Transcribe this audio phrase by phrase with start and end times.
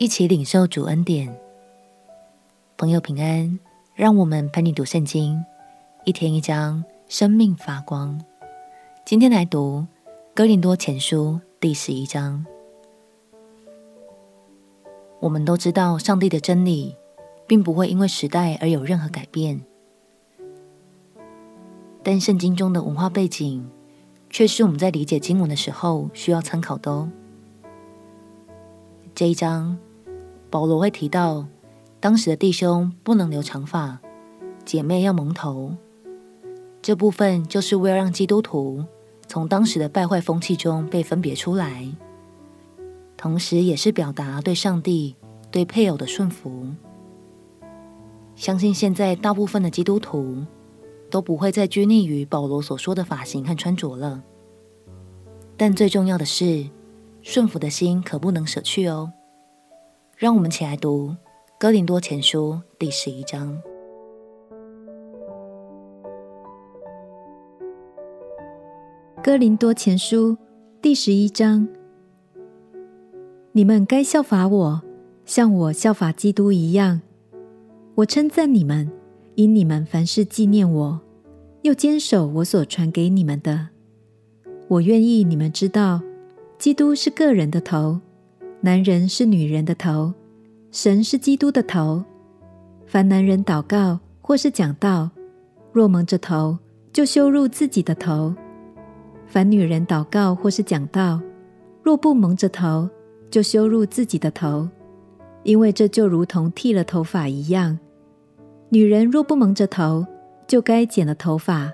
[0.00, 1.36] 一起领受主恩典。
[2.76, 3.58] 朋友平安，
[3.96, 5.44] 让我们陪你读圣经，
[6.04, 8.16] 一天一章，生命发光。
[9.04, 9.84] 今天来读
[10.36, 12.46] 哥林多前书第十一章。
[15.18, 16.94] 我们都知道，上帝的真理
[17.48, 19.60] 并不会因为时代而有任何改变，
[22.04, 23.68] 但圣经中的文化背景
[24.30, 27.10] 却是我们在理解经文的时候需要参考的哦。
[29.12, 29.76] 这一章，
[30.50, 31.46] 保罗会提到，
[32.00, 33.98] 当时的弟兄不能留长发，
[34.64, 35.74] 姐妹要蒙头。
[36.80, 38.84] 这部分就是为了让基督徒
[39.26, 41.86] 从当时的败坏风气中被分别出来，
[43.16, 45.14] 同时也是表达对上帝、
[45.50, 46.68] 对配偶的顺服。
[48.34, 50.46] 相信现在大部分的基督徒
[51.10, 54.22] 都不会再拘泥于保罗所说的发型和穿着了，
[55.56, 56.70] 但最重要的是，
[57.20, 59.12] 顺服的心可不能舍去哦。
[60.18, 61.10] 让我们起来读
[61.60, 63.56] 《哥林多前书》第十一章。
[69.22, 70.32] 《哥林多前书》
[70.82, 71.68] 第十一章，
[73.52, 74.82] 你们该效法我，
[75.24, 77.00] 像我效法基督一样。
[77.94, 78.90] 我称赞你们，
[79.36, 81.00] 因你们凡事纪念我，
[81.62, 83.68] 又坚守我所传给你们的。
[84.66, 86.02] 我愿意你们知道，
[86.58, 88.00] 基督是个人的头。
[88.60, 90.12] 男人是女人的头，
[90.72, 92.04] 神是基督的头。
[92.86, 95.08] 凡男人祷告或是讲道，
[95.72, 96.58] 若蒙着头，
[96.92, 98.34] 就羞辱自己的头；
[99.28, 101.20] 凡女人祷告或是讲道，
[101.84, 102.88] 若不蒙着头，
[103.30, 104.68] 就羞辱自己的头，
[105.44, 107.78] 因为这就如同剃了头发一样。
[108.70, 110.04] 女人若不蒙着头，
[110.48, 111.70] 就该剪了头发；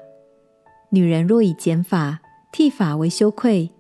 [0.91, 2.21] 女人若以剪发、
[2.53, 3.71] 剃发为羞愧，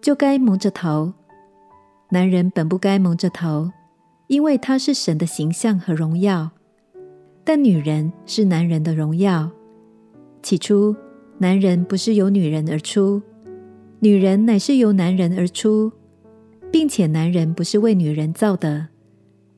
[0.00, 1.12] 就该蒙着头。
[2.12, 3.72] 男人本不该蒙着头，
[4.26, 6.50] 因为他是神的形象和荣耀；
[7.42, 9.50] 但女人是男人的荣耀。
[10.42, 10.94] 起初，
[11.38, 13.22] 男人不是由女人而出，
[14.00, 15.90] 女人乃是由男人而出，
[16.70, 18.88] 并且男人不是为女人造的，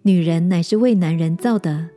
[0.03, 1.88] 女人乃是为男人造的。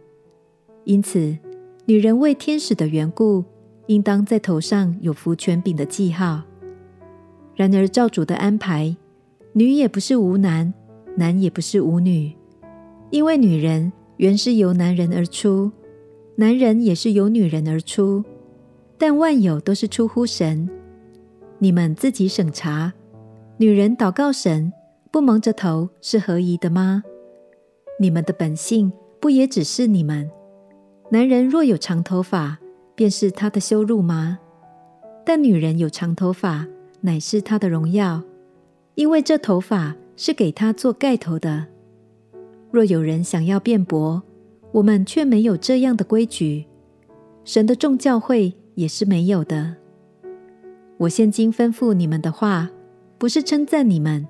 [0.86, 1.38] 因此，
[1.86, 3.46] 女人为天使的缘故，
[3.86, 6.42] 应当在头上有服权柄的记号。
[7.56, 8.98] 然而，照主的安排。
[9.58, 10.72] 女也不是无男，
[11.16, 12.32] 男也不是无女，
[13.10, 15.72] 因为女人原是由男人而出，
[16.36, 18.24] 男人也是由女人而出，
[19.00, 20.70] 但万有都是出乎神。
[21.58, 22.94] 你们自己审查，
[23.58, 24.72] 女人祷告神
[25.10, 27.02] 不蒙着头是何宜的吗？
[28.00, 30.30] 你们的本性不也只是你们？
[31.10, 32.60] 男人若有长头发，
[32.94, 34.38] 便是他的羞辱吗？
[35.26, 36.68] 但女人有长头发，
[37.02, 38.22] 乃是她的荣耀。
[38.98, 41.68] 因为这头发是给他做盖头的。
[42.72, 44.24] 若有人想要辩驳，
[44.72, 46.66] 我们却没有这样的规矩。
[47.46, 49.76] 神的众教会也是没有的。
[50.98, 52.72] 我现今吩咐你们的话，
[53.20, 54.28] 不是称赞你们，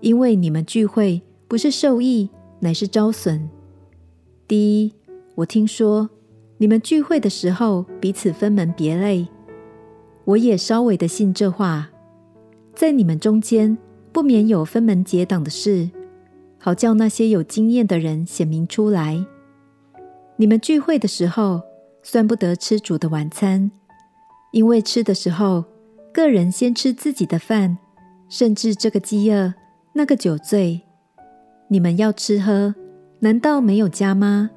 [0.00, 2.28] 因为你们聚会不是受益，
[2.60, 3.48] 乃是招损。
[4.46, 4.92] 第一，
[5.34, 6.10] 我听说
[6.58, 9.26] 你们聚会的时候彼此分门别类，
[10.26, 11.88] 我也稍微的信这话。
[12.78, 13.76] 在你们中间
[14.12, 15.90] 不免有分门结党的事，
[16.60, 19.26] 好叫那些有经验的人显明出来。
[20.36, 21.60] 你们聚会的时候，
[22.04, 23.72] 算不得吃主的晚餐，
[24.52, 25.64] 因为吃的时候，
[26.12, 27.78] 个人先吃自己的饭，
[28.28, 29.54] 甚至这个饥饿，
[29.94, 30.82] 那个酒醉。
[31.66, 32.76] 你们要吃喝，
[33.18, 34.50] 难道没有家吗？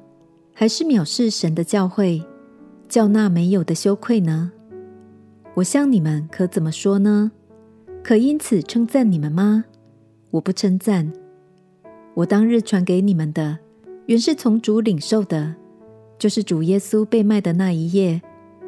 [0.54, 2.24] 还是藐视神的教诲，
[2.88, 4.52] 叫那没有的羞愧呢？
[5.54, 7.32] 我向你们可怎么说呢？
[8.02, 9.64] 可因此称赞你们吗？
[10.32, 11.12] 我不称赞。
[12.14, 13.58] 我当日传给你们的，
[14.06, 15.54] 原是从主领受的，
[16.18, 18.20] 就是主耶稣被卖的那一夜，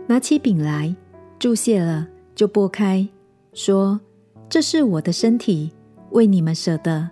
[0.06, 0.94] 拿起饼来，
[1.38, 3.08] 祝谢了，就擘开，
[3.52, 4.00] 说
[4.48, 5.72] ：“这是我的身体，
[6.12, 7.10] 为你们舍的，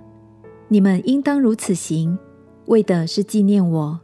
[0.69, 2.17] 你们应当如此行，
[2.67, 4.01] 为的是纪念我。”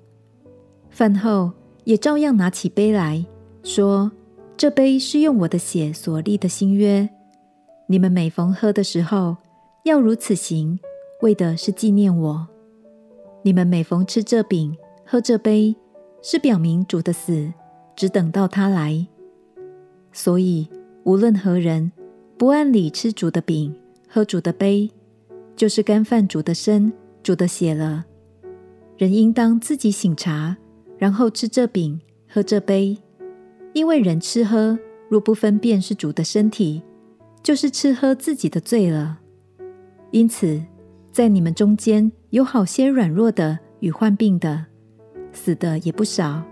[0.91, 1.53] 饭后
[1.85, 3.25] 也照样拿起杯来
[3.63, 4.11] 说
[4.57, 7.09] ：“这杯是用我的血所立的新约。”
[7.91, 9.39] 你们每逢喝的时候，
[9.85, 10.79] 要如此行，
[11.23, 12.47] 为的是纪念我。
[13.41, 14.77] 你们每逢吃这饼、
[15.07, 15.75] 喝这杯，
[16.21, 17.51] 是表明主的死，
[17.97, 19.07] 只等到他来。
[20.13, 20.69] 所以，
[21.05, 21.91] 无论何人
[22.37, 23.75] 不按理吃主的饼、
[24.07, 24.91] 喝主的杯，
[25.57, 26.93] 就是干犯主的身、
[27.23, 28.05] 主的血了。
[28.99, 30.59] 人应当自己醒察，
[30.99, 31.99] 然后吃这饼、
[32.29, 32.99] 喝这杯，
[33.73, 36.83] 因为人吃喝若不分辨是主的身体，
[37.43, 39.19] 就是吃喝自己的罪了。
[40.11, 40.63] 因此，
[41.13, 44.67] 在你们中间有好些软弱的与患病的，
[45.33, 46.43] 死的也不少。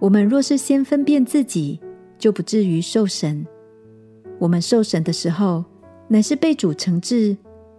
[0.00, 1.80] 我们若是先分辨自己，
[2.18, 3.46] 就不至于受审。
[4.38, 5.64] 我们受审的时候，
[6.08, 7.36] 乃是被主惩治，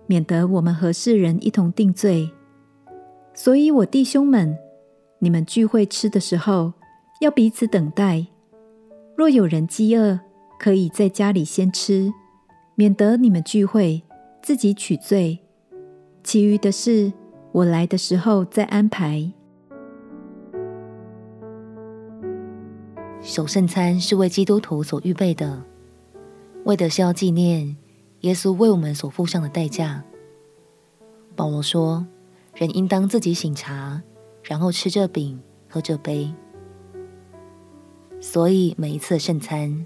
[0.08, 2.30] 免得我们和世人一同定罪。
[3.34, 4.58] 所以我弟兄们，
[5.20, 6.72] 你们聚会吃的时候，
[7.22, 8.26] 要彼此等待。
[9.18, 10.20] 若有人饥饿，
[10.60, 12.14] 可以在家里先吃，
[12.76, 14.04] 免得你们聚会
[14.42, 15.40] 自己取罪。
[16.24, 17.14] 其余的事，
[17.52, 19.32] 我来的时候再安排。
[23.22, 25.64] 守圣餐是为基督徒所预备的，
[26.64, 27.76] 为的是要纪念
[28.22, 30.04] 耶稣为我们所付上的代价。
[31.36, 32.06] 保罗说
[32.56, 34.02] ：“人应当自己省察，
[34.44, 36.34] 然后吃这饼，喝这杯。”
[38.22, 39.86] 所以每一次圣餐，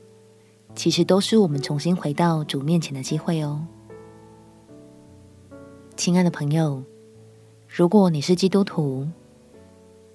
[0.75, 3.65] 其实都是我们重新回到主面前的机会哦。
[5.97, 6.83] 亲爱的朋友，
[7.67, 9.07] 如果你是基督徒，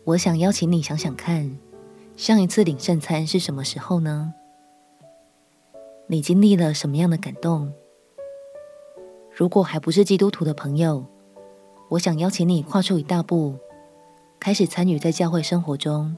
[0.05, 1.59] 我想邀请你想想看。
[2.17, 4.33] 上一次领圣餐是什么时候呢？
[6.07, 7.73] 你经历了什么样的感动？
[9.35, 11.05] 如果还不是基督徒的朋友，
[11.89, 13.57] 我想邀请你跨出一大步，
[14.39, 16.17] 开始参与在教会生活中。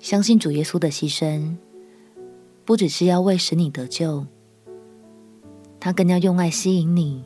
[0.00, 1.56] 相信主耶稣的牺牲，
[2.66, 4.26] 不只是要为使你得救，
[5.78, 7.24] 他更要用爱吸引你，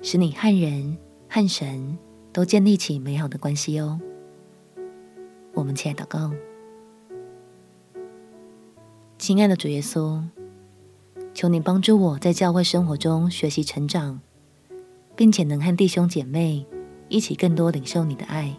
[0.00, 0.96] 使你和人、
[1.28, 1.98] 和神
[2.32, 4.00] 都建立起美好的关系哦。
[5.54, 6.30] 我们起来祷告，
[9.18, 10.22] 亲爱的主耶稣，
[11.34, 14.20] 求你帮助我在教会生活中学习成长，
[15.16, 16.64] 并且能和弟兄姐妹
[17.08, 18.56] 一起更多领受你的爱。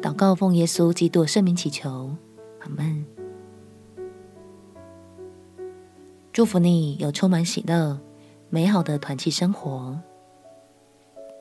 [0.00, 2.16] 祷告奉耶稣基督圣名祈求，
[2.60, 3.17] 阿门。
[6.38, 7.98] 祝福你有充满喜乐、
[8.48, 10.00] 美好的团契生活。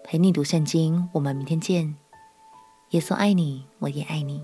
[0.03, 1.95] 陪你读圣经，我们明天见。
[2.89, 4.41] 耶稣爱你，我也爱你。